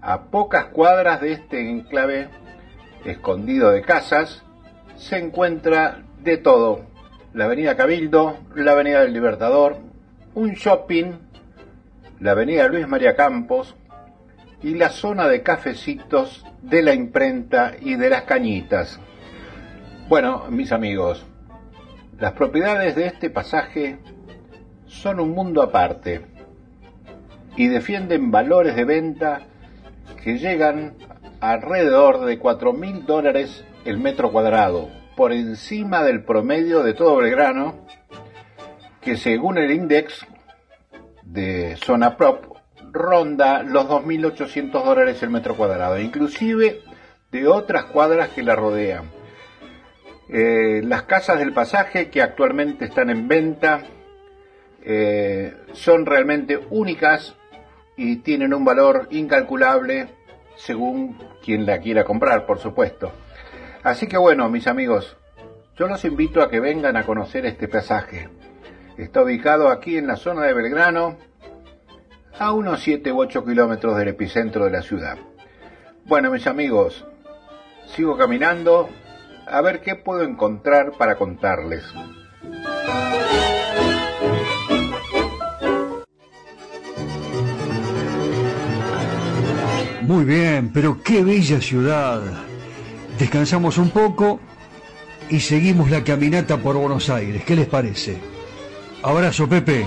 [0.00, 2.28] A pocas cuadras de este enclave
[3.04, 4.42] escondido de casas
[4.96, 6.86] se encuentra de todo.
[7.32, 9.78] La avenida Cabildo, la avenida del Libertador,
[10.34, 11.12] un shopping,
[12.18, 13.74] la avenida Luis María Campos
[14.62, 19.00] y la zona de cafecitos de la imprenta y de las cañitas.
[20.08, 21.24] Bueno, mis amigos,
[22.18, 23.98] las propiedades de este pasaje
[24.86, 26.26] son un mundo aparte
[27.56, 29.42] y defienden valores de venta
[30.22, 30.94] que llegan
[31.40, 37.86] alrededor de 4 mil dólares el metro cuadrado, por encima del promedio de todo Belgrano,
[39.00, 40.26] que según el index
[41.22, 42.59] de zona prop
[42.92, 46.82] ronda los 2.800 dólares el metro cuadrado, inclusive
[47.30, 49.10] de otras cuadras que la rodean.
[50.28, 53.82] Eh, las casas del pasaje que actualmente están en venta
[54.82, 57.34] eh, son realmente únicas
[57.96, 60.08] y tienen un valor incalculable
[60.56, 63.12] según quien la quiera comprar, por supuesto.
[63.82, 65.16] Así que bueno, mis amigos,
[65.76, 68.28] yo los invito a que vengan a conocer este pasaje.
[68.96, 71.16] Está ubicado aquí en la zona de Belgrano,
[72.38, 75.18] a unos 7 u 8 kilómetros del epicentro de la ciudad.
[76.04, 77.04] Bueno, mis amigos,
[77.94, 78.88] sigo caminando
[79.46, 81.84] a ver qué puedo encontrar para contarles.
[90.02, 92.20] Muy bien, pero qué bella ciudad.
[93.18, 94.40] Descansamos un poco
[95.28, 97.44] y seguimos la caminata por Buenos Aires.
[97.44, 98.18] ¿Qué les parece?
[99.02, 99.86] Abrazo, Pepe.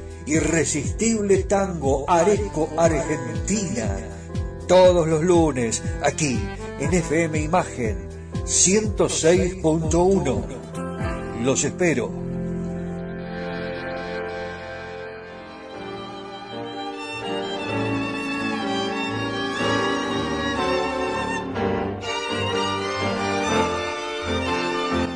[0.25, 3.95] Irresistible Tango Areco Argentina.
[4.67, 6.39] Todos los lunes, aquí,
[6.79, 7.97] en FM Imagen
[8.45, 11.41] 106.1.
[11.43, 12.20] Los espero.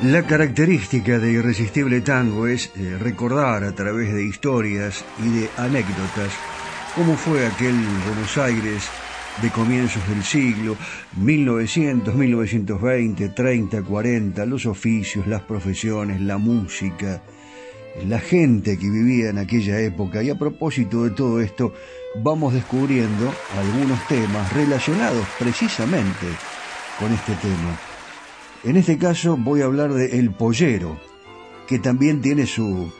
[0.05, 6.31] La característica de Irresistible Tango es eh, recordar a través de historias y de anécdotas
[6.93, 7.73] cómo fue aquel
[8.05, 8.87] Buenos Aires
[9.41, 10.77] de comienzos del siglo,
[11.17, 17.23] 1900, 1920, 30, 40, los oficios, las profesiones, la música,
[18.07, 20.21] la gente que vivía en aquella época.
[20.21, 21.73] Y a propósito de todo esto,
[22.21, 26.27] vamos descubriendo algunos temas relacionados precisamente
[26.99, 27.94] con este tema.
[28.65, 30.99] En este caso voy a hablar de El Pollero,
[31.67, 32.91] que también tiene su,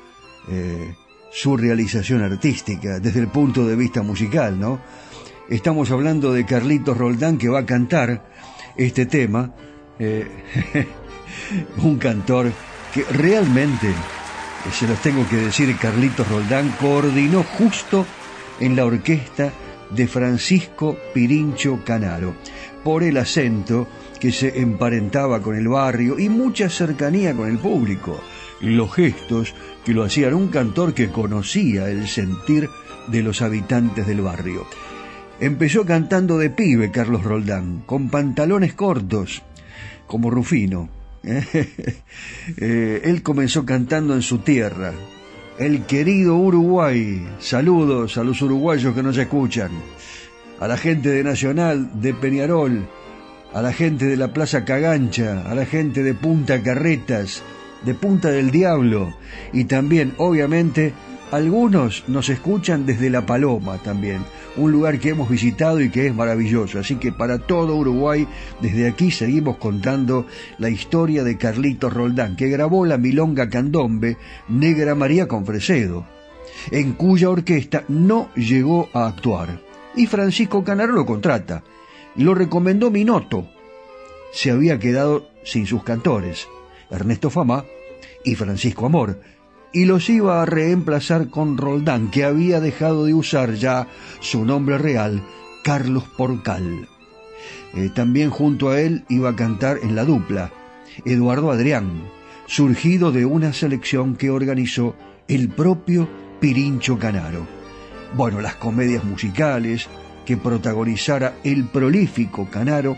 [0.48, 0.94] eh,
[1.32, 4.80] su realización artística desde el punto de vista musical, ¿no?
[5.50, 8.30] Estamos hablando de Carlitos Roldán que va a cantar
[8.78, 9.56] este tema,
[9.98, 10.28] eh,
[11.84, 12.52] un cantor
[12.94, 13.92] que realmente,
[14.72, 18.06] se los tengo que decir, Carlitos Roldán coordinó justo
[18.60, 19.52] en la orquesta
[19.90, 22.36] de Francisco Pirincho Canaro,
[22.84, 23.88] por el acento
[24.26, 28.20] que se emparentaba con el barrio y mucha cercanía con el público,
[28.60, 29.54] los gestos
[29.86, 32.68] que lo hacían un cantor que conocía el sentir
[33.06, 34.66] de los habitantes del barrio.
[35.40, 39.44] Empezó cantando de pibe Carlos Roldán, con pantalones cortos,
[40.08, 40.90] como Rufino.
[42.58, 44.92] Eh, él comenzó cantando en su tierra,
[45.60, 47.24] el querido Uruguay.
[47.38, 49.70] Saludos a los uruguayos que nos escuchan,
[50.60, 52.88] a la gente de Nacional, de Peñarol,
[53.56, 57.42] a la gente de la Plaza Cagancha, a la gente de Punta Carretas,
[57.86, 59.16] de Punta del Diablo
[59.54, 60.92] y también, obviamente,
[61.32, 64.26] algunos nos escuchan desde La Paloma también,
[64.58, 66.80] un lugar que hemos visitado y que es maravilloso.
[66.80, 68.28] Así que para todo Uruguay,
[68.60, 70.28] desde aquí seguimos contando
[70.58, 74.18] la historia de Carlitos Roldán, que grabó la milonga candombe
[74.50, 76.06] Negra María con Fresedo,
[76.72, 79.62] en cuya orquesta no llegó a actuar.
[79.96, 81.64] Y Francisco Canaro lo contrata
[82.16, 83.48] lo recomendó Minoto.
[84.32, 86.48] Se había quedado sin sus cantores,
[86.90, 87.66] Ernesto Fama
[88.24, 89.20] y Francisco Amor,
[89.74, 93.88] y los iba a reemplazar con Roldán, que había dejado de usar ya
[94.22, 95.22] su nombre real,
[95.64, 96.88] Carlos Porcal.
[97.74, 100.52] Eh, también junto a él iba a cantar en la dupla
[101.04, 102.06] Eduardo Adrián,
[102.48, 104.96] surgido de una selección que organizó
[105.28, 106.08] el propio
[106.40, 107.46] Pirincho Canaro.
[108.16, 109.90] Bueno, las comedias musicales,
[110.26, 112.98] que protagonizara el prolífico Canaro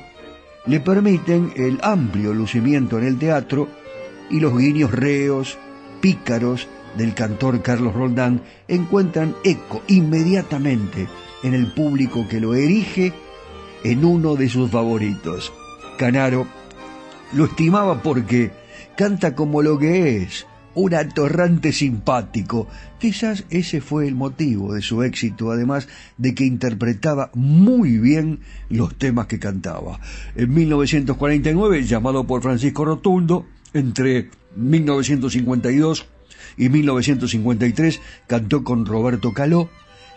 [0.65, 3.67] le permiten el amplio lucimiento en el teatro
[4.29, 5.57] y los guiños reos,
[6.01, 6.67] pícaros
[6.97, 11.07] del cantor Carlos Roldán encuentran eco inmediatamente
[11.43, 13.13] en el público que lo erige
[13.83, 15.53] en uno de sus favoritos.
[15.97, 16.47] Canaro
[17.33, 18.51] lo estimaba porque
[18.95, 20.45] canta como lo que es,
[20.77, 22.67] un atorrante simpático.
[22.99, 28.95] Quizás ese fue el motivo de su éxito, además de que interpretaba muy bien los
[28.95, 29.99] temas que cantaba.
[30.35, 36.05] En 1949, llamado por Francisco Rotundo, entre 1952
[36.57, 39.69] y 1953 cantó con Roberto Caló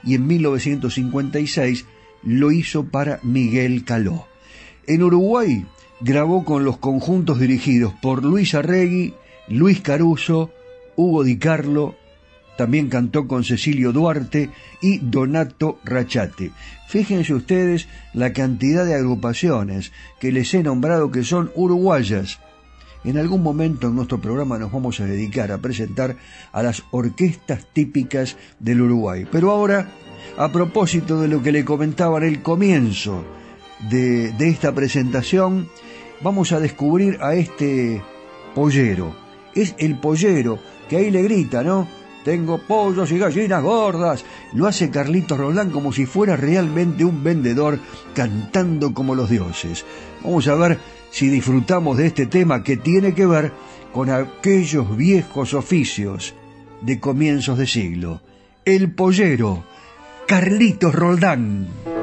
[0.04, 1.86] y en 1956
[2.22, 4.26] lo hizo para Miguel Caló.
[4.86, 5.64] En Uruguay
[6.02, 9.14] grabó con los conjuntos dirigidos por Luis Arregui
[9.50, 10.50] Luis Caruso,
[10.96, 11.96] Hugo Di Carlo,
[12.56, 16.52] también cantó con Cecilio Duarte y Donato Rachate.
[16.88, 22.38] Fíjense ustedes la cantidad de agrupaciones que les he nombrado que son uruguayas.
[23.02, 26.16] En algún momento en nuestro programa nos vamos a dedicar a presentar
[26.52, 29.26] a las orquestas típicas del Uruguay.
[29.32, 29.88] Pero ahora
[30.36, 33.24] a propósito de lo que le comentaba en el comienzo
[33.88, 35.68] de, de esta presentación,
[36.20, 38.02] vamos a descubrir a este
[38.54, 39.19] pollero.
[39.54, 41.86] Es el pollero que ahí le grita, ¿no?
[42.24, 44.24] Tengo pollos y gallinas gordas.
[44.52, 47.78] Lo hace Carlitos Roldán como si fuera realmente un vendedor
[48.14, 49.84] cantando como los dioses.
[50.22, 50.78] Vamos a ver
[51.10, 53.52] si disfrutamos de este tema que tiene que ver
[53.92, 56.34] con aquellos viejos oficios
[56.82, 58.20] de comienzos de siglo.
[58.64, 59.64] El pollero,
[60.26, 61.99] Carlitos Roldán.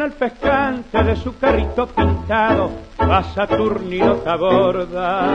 [0.00, 2.70] En el pescante de su carrito pintado
[3.02, 5.28] va Saturnino borda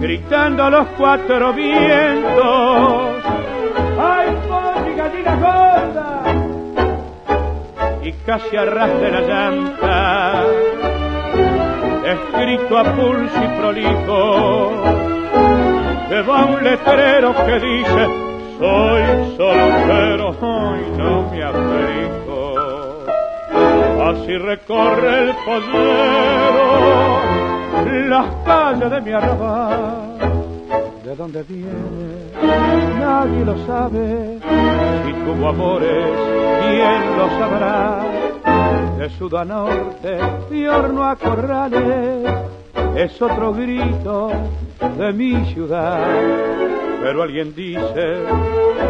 [0.00, 3.22] gritando a los cuatro vientos
[3.96, 6.22] ¡Ay, pobre gallina gorda!
[8.02, 10.42] Y casi arrastra la llanta
[12.04, 14.72] escrito a pulso y prolijo
[16.28, 18.08] va un letrero que dice
[18.58, 19.02] soy
[19.36, 22.33] soltero, hoy no me aflijo
[24.14, 27.04] Así recorre el pollero
[28.08, 30.18] las calles de mi arrabal.
[31.04, 32.30] ¿De dónde viene?
[32.98, 34.38] Nadie lo sabe.
[35.04, 36.10] Si tuvo amores,
[36.62, 38.04] ¿quién lo sabrá?
[38.98, 40.16] De sud a norte,
[40.50, 42.30] de a corrales,
[42.96, 44.30] es otro grito
[44.96, 46.06] de mi ciudad.
[47.02, 48.22] Pero alguien dice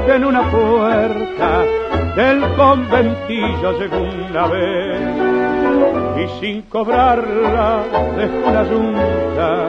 [0.06, 1.64] que en una puerta
[2.16, 5.00] del conventillo llegó una vez
[6.16, 7.82] y sin cobrarla
[8.16, 9.68] dejó una yunta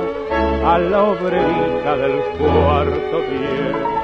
[0.64, 3.96] a la obrerita del cuarto día.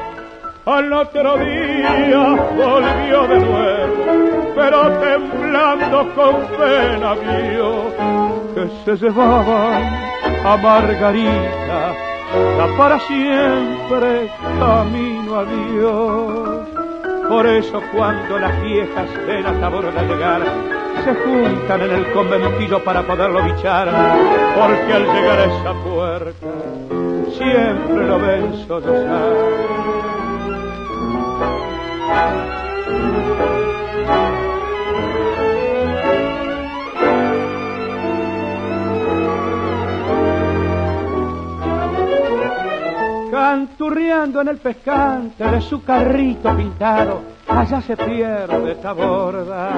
[0.65, 7.91] Al otro día volvió de nuevo, pero temblando con pena vio
[8.53, 9.83] que se llevaban
[10.45, 11.93] a Margarita,
[12.57, 14.29] ya para siempre
[14.59, 16.90] camino a Dios.
[17.31, 20.41] Por eso cuando las viejas ven a de llegar,
[21.01, 23.87] se juntan en el conventillo para poderlo bichar,
[24.53, 26.47] porque al llegar a esa puerta
[27.37, 29.31] siempre lo ven sollozar.
[43.51, 49.71] Canturreando en el pescante de su carrito pintado, allá se pierde esta borda,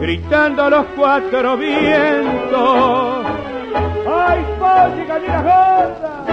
[0.00, 3.26] gritando a los cuatro vientos,
[4.08, 6.24] ¡ay, pollo y gallina gorda!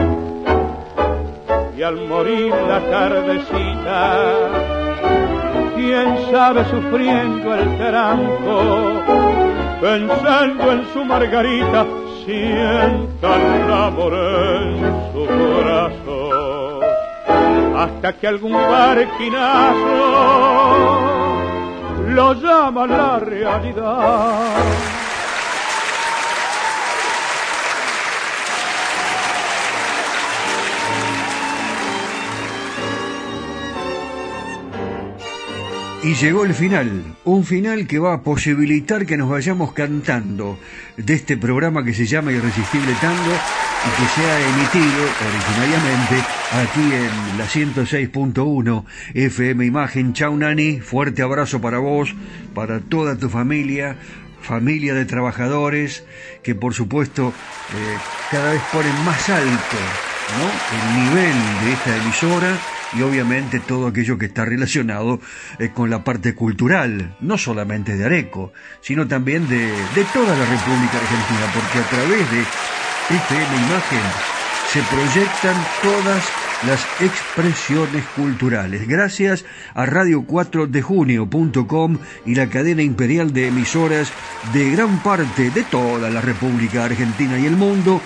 [1.75, 4.19] Y al morir la tardecita,
[5.75, 9.01] quién sabe sufriendo el tranco,
[9.81, 11.85] pensando en su margarita,
[12.25, 16.83] sienta el amor en sus brazos
[17.77, 19.73] hasta que algún barquinazo
[22.09, 25.02] lo llama la realidad.
[36.03, 40.59] Y llegó el final, un final que va a posibilitar que nos vayamos cantando
[40.97, 46.15] de este programa que se llama Irresistible Tango y que se ha emitido originariamente
[46.51, 48.83] aquí en la 106.1
[49.13, 50.11] FM Imagen.
[50.11, 52.13] Chau Nani, fuerte abrazo para vos,
[52.53, 53.95] para toda tu familia,
[54.41, 56.03] familia de trabajadores
[56.43, 57.97] que por supuesto eh,
[58.29, 59.77] cada vez ponen más alto
[60.37, 60.49] ¿no?
[60.77, 62.57] el nivel de esta emisora
[62.97, 65.19] y obviamente todo aquello que está relacionado
[65.59, 70.45] eh, con la parte cultural, no solamente de Areco, sino también de, de toda la
[70.45, 72.43] República Argentina, porque a través de
[73.15, 74.01] FM Imagen
[74.71, 76.23] se proyectan todas
[76.65, 78.87] las expresiones culturales.
[78.87, 84.13] Gracias a radio4dejunio.com y la cadena imperial de emisoras
[84.53, 88.01] de gran parte de toda la República Argentina y el mundo,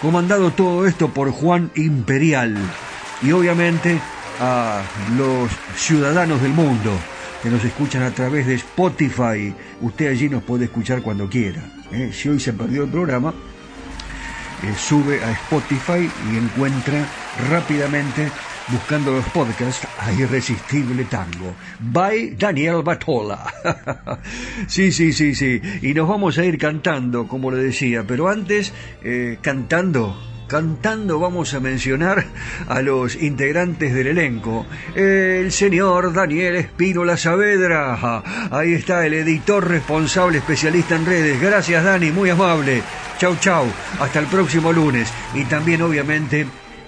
[0.00, 2.54] comandado todo esto por Juan Imperial.
[3.22, 3.98] Y obviamente
[4.40, 4.82] a
[5.16, 6.92] los ciudadanos del mundo,
[7.42, 9.54] que nos escuchan a través de Spotify.
[9.80, 11.62] Usted allí nos puede escuchar cuando quiera.
[11.92, 12.10] ¿eh?
[12.12, 13.32] Si hoy se perdió el programa,
[14.62, 17.06] eh, sube a Spotify y encuentra
[17.50, 18.30] rápidamente
[18.68, 21.54] buscando los podcasts a Irresistible Tango.
[21.80, 23.52] By Daniel Batola.
[24.66, 25.60] sí, sí, sí, sí.
[25.82, 28.72] Y nos vamos a ir cantando, como le decía, pero antes,
[29.02, 32.24] eh, cantando cantando vamos a mencionar
[32.68, 34.64] a los integrantes del elenco.
[34.94, 41.40] El señor Daniel Espínola Saavedra, ahí está el editor responsable especialista en redes.
[41.40, 42.84] Gracias Dani, muy amable.
[43.18, 43.66] Chau, chau.
[43.98, 45.12] Hasta el próximo lunes.
[45.34, 46.46] Y también obviamente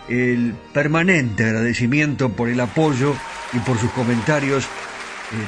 [0.08, 3.16] el permanente agradecimiento por el apoyo
[3.52, 4.68] y por sus comentarios eh,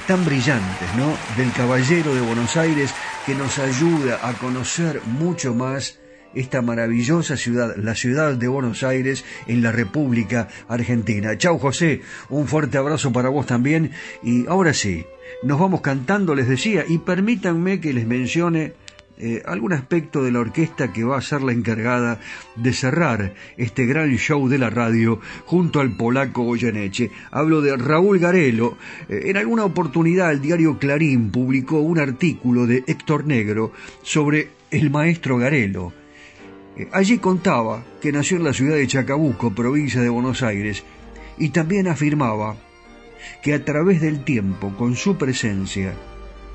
[0.09, 1.17] tan brillantes, ¿no?
[1.37, 2.93] Del caballero de Buenos Aires
[3.25, 6.01] que nos ayuda a conocer mucho más
[6.35, 11.37] esta maravillosa ciudad, la ciudad de Buenos Aires en la República Argentina.
[11.37, 15.05] Chau José, un fuerte abrazo para vos también y ahora sí,
[15.43, 18.75] nos vamos cantando, les decía, y permítanme que les mencione
[19.21, 22.21] eh, algún aspecto de la orquesta que va a ser la encargada
[22.55, 27.11] de cerrar este gran show de la radio junto al polaco Goyeneche.
[27.33, 28.79] Hablo de Raúl Garelo.
[29.09, 33.73] Eh, en alguna oportunidad el diario Clarín publicó un artículo de Héctor Negro
[34.03, 35.93] sobre el maestro Garelo.
[36.79, 40.85] Eh, allí contaba que nació en la ciudad de Chacabuco, provincia de Buenos Aires,
[41.37, 42.57] y también afirmaba
[43.43, 45.95] que a través del tiempo, con su presencia,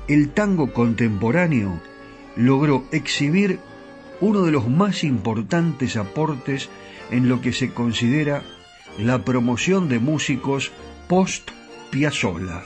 [0.08, 1.80] el tango contemporáneo
[2.36, 3.58] logró exhibir
[4.20, 6.68] uno de los más importantes aportes
[7.10, 8.42] en lo que se considera
[8.98, 10.72] la promoción de músicos
[11.08, 12.62] post-Piazzolla.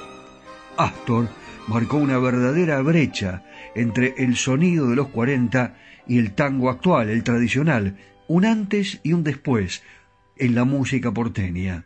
[0.77, 1.29] Astor
[1.67, 3.43] marcó una verdadera brecha
[3.75, 5.75] entre el sonido de los 40
[6.09, 7.97] y el tango actual, el tradicional,
[8.27, 9.83] un antes y un después
[10.37, 11.85] en la música porteña.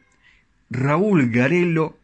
[0.71, 1.99] Raúl Garello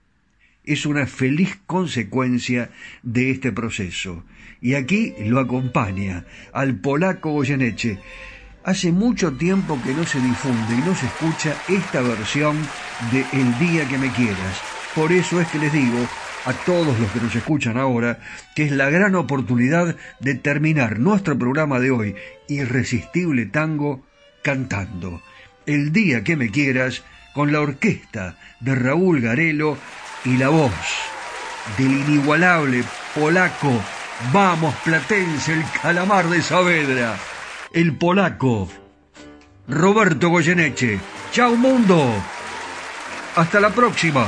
[0.65, 2.71] es una feliz consecuencia
[3.03, 4.25] de este proceso.
[4.61, 7.99] Y aquí lo acompaña al polaco Goyeneche.
[8.65, 12.59] Hace mucho tiempo que no se difunde y no se escucha esta versión
[13.13, 14.61] de El día que me quieras.
[14.95, 16.07] Por eso es que les digo
[16.45, 18.19] a todos los que nos escuchan ahora
[18.55, 22.17] que es la gran oportunidad de terminar nuestro programa de hoy,
[22.49, 24.05] Irresistible Tango,
[24.43, 25.23] cantando.
[25.67, 27.03] El día que me quieras,
[27.35, 29.77] con la orquesta de Raúl Garelo
[30.25, 30.73] y la voz
[31.77, 32.83] del inigualable
[33.15, 33.83] polaco
[34.33, 37.17] Vamos Platense, el calamar de Saavedra,
[37.73, 38.69] el polaco
[39.69, 40.99] Roberto Goyeneche.
[41.31, 42.03] Chao mundo.
[43.37, 44.27] Hasta la próxima.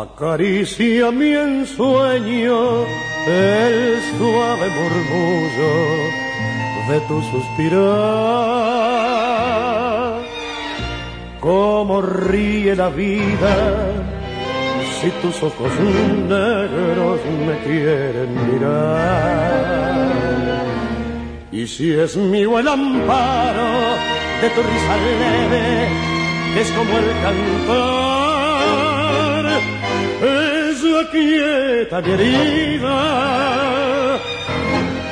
[0.00, 2.84] Acaricia mi ensueño
[3.26, 5.72] el suave murmullo
[6.88, 7.88] de tu suspirar.
[11.40, 13.56] Cómo ríe la vida
[15.00, 15.72] si tus ojos
[16.28, 19.98] negros me quieren mirar.
[21.50, 23.96] Y si es mío el amparo
[24.42, 25.88] de tu risa leve,
[26.60, 28.07] es como el cantor
[31.10, 32.98] quieta mi herida,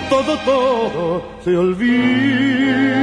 [0.09, 2.97] todo, todo se olvida.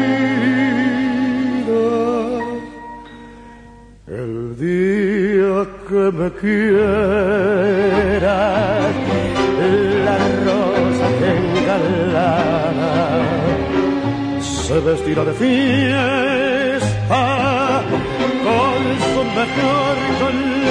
[4.07, 6.63] El día que me quieras,
[10.05, 11.31] la rosa que
[14.41, 17.21] se vestirá de fiesta
[18.43, 18.81] con
[19.13, 20.62] su mejor color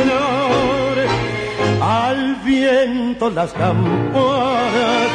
[1.92, 5.10] al viento las campanas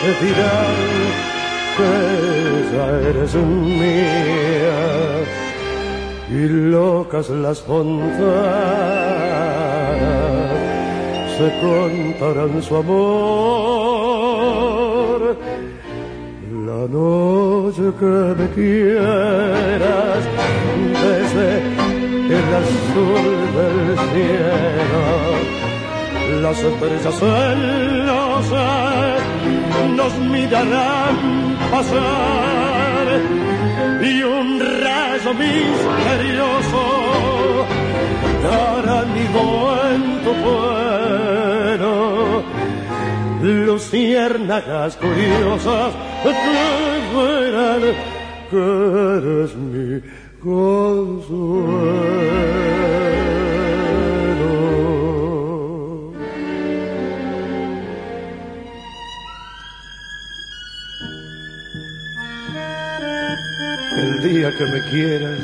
[0.00, 0.76] te dirán
[1.76, 1.92] que
[2.72, 4.82] ya eres mía.
[6.30, 6.42] Y
[6.74, 8.14] locas las fontanas
[11.36, 13.74] se contarán su amor.
[16.68, 20.22] La noche que me quieras
[21.04, 21.48] desde
[22.38, 23.78] el azul del
[24.10, 25.63] cielo
[26.42, 29.22] las estrellas celosas
[29.96, 33.06] nos mirarán pasar
[34.02, 36.82] y un rayo misterioso
[38.42, 39.42] dará nido
[39.92, 41.94] en tu cuero
[43.44, 46.30] luciérnagas curiosas que
[47.14, 47.82] verán
[48.50, 48.64] que
[49.18, 50.00] eres mi
[50.42, 52.24] consuelo.
[64.04, 65.38] El día que me quieras,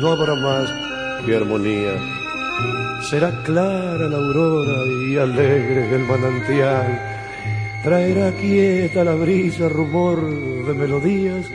[0.00, 0.68] no habrá más
[1.24, 1.92] que armonía.
[3.08, 7.00] Será clara la aurora y alegre el manantial.
[7.84, 11.46] Traerá quieta la brisa rumor de melodías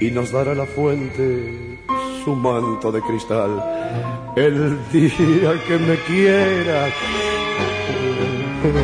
[0.00, 1.78] y nos dará la fuente
[2.24, 3.62] su manto de cristal.
[4.34, 6.88] El día que me quiera,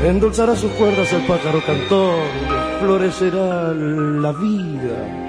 [0.05, 2.22] endulzará sus cuerdas el pájaro cantor,
[2.79, 5.24] florecerá la vida.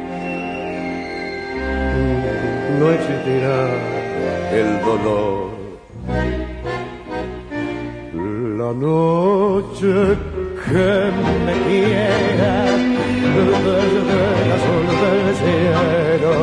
[2.79, 3.59] No existirá
[4.51, 5.45] el dolor.
[8.59, 9.93] La noche
[10.65, 10.89] que
[11.45, 12.55] me quiera
[13.65, 16.33] desde el azul del cielo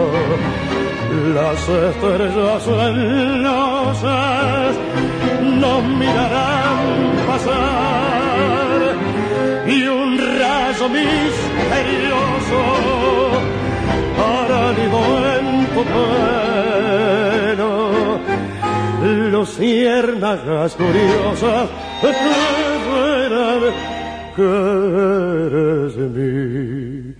[1.34, 4.12] las estrellas celosas
[5.60, 6.80] nos mirarán
[7.26, 8.80] pasar
[9.66, 12.60] y un rayo misterioso
[14.18, 15.00] hará nido
[15.74, 15.82] tu
[17.54, 17.72] pelo
[19.30, 21.68] luciérnagas curiosas
[24.34, 27.14] que eres mi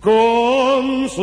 [0.00, 1.22] consuelo.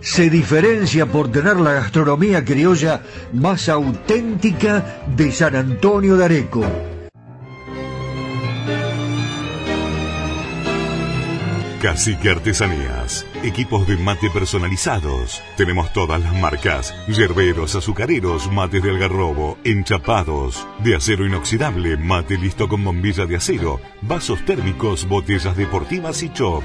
[0.00, 6.64] se diferencia por tener la gastronomía criolla más auténtica de San Antonio de Areco.
[11.80, 13.24] Cacique Artesanías.
[13.44, 15.40] Equipos de mate personalizados.
[15.56, 16.92] Tenemos todas las marcas.
[17.06, 23.80] Yerberos, azucareros, mates de algarrobo, enchapados, de acero inoxidable, mate listo con bombilla de acero,
[24.02, 26.64] vasos térmicos, botellas deportivas y chop.